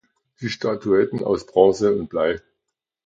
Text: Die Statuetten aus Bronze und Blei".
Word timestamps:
Die 0.39 0.49
Statuetten 0.49 1.23
aus 1.23 1.45
Bronze 1.45 1.93
und 1.95 2.09
Blei". 2.09 2.41